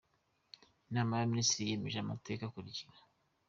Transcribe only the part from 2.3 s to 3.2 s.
akurikira: